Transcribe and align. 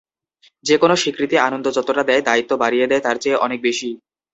যেকোনো 0.65 0.95
স্বীকৃতি 0.95 1.35
আনন্দ 1.39 1.65
যতটা 1.77 2.03
দেয়, 2.03 2.21
দায়িত্ব 2.21 2.51
বাড়িয়ে 2.57 2.89
দেয় 2.91 3.03
তার 3.03 3.17
চেয়ে 3.17 3.41
অনেক 3.45 3.59
বেশি। 3.61 3.89